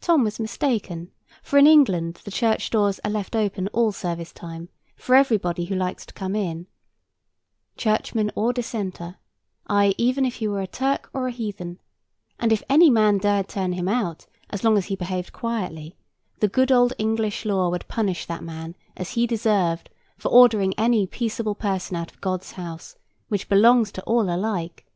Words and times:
Tom 0.00 0.24
was 0.24 0.40
mistaken: 0.40 1.10
for 1.42 1.58
in 1.58 1.66
England 1.66 2.22
the 2.24 2.30
church 2.30 2.70
doors 2.70 2.98
are 3.04 3.10
left 3.10 3.36
open 3.36 3.68
all 3.68 3.92
service 3.92 4.32
time, 4.32 4.70
for 4.96 5.14
everybody 5.14 5.66
who 5.66 5.74
likes 5.74 6.06
to 6.06 6.14
come 6.14 6.34
in, 6.34 6.66
Churchman 7.76 8.32
or 8.34 8.54
Dissenter; 8.54 9.16
ay, 9.68 9.94
even 9.98 10.24
if 10.24 10.36
he 10.36 10.48
were 10.48 10.62
a 10.62 10.66
Turk 10.66 11.10
or 11.12 11.28
a 11.28 11.32
Heathen; 11.32 11.78
and 12.38 12.50
if 12.50 12.62
any 12.70 12.88
man 12.88 13.18
dared 13.18 13.48
to 13.48 13.56
turn 13.56 13.72
him 13.74 13.88
out, 13.88 14.24
as 14.48 14.64
long 14.64 14.78
as 14.78 14.86
he 14.86 14.96
behaved 14.96 15.34
quietly, 15.34 15.98
the 16.38 16.48
good 16.48 16.72
old 16.72 16.94
English 16.96 17.44
law 17.44 17.68
would 17.68 17.86
punish 17.88 18.24
that 18.24 18.42
man, 18.42 18.74
as 18.96 19.10
he 19.10 19.26
deserved, 19.26 19.90
for 20.16 20.28
ordering 20.30 20.72
any 20.78 21.06
peaceable 21.06 21.54
person 21.54 21.94
out 21.94 22.10
of 22.10 22.22
God's 22.22 22.52
house, 22.52 22.96
which 23.28 23.50
belongs 23.50 23.92
to 23.92 24.02
all 24.04 24.34
alike. 24.34 24.86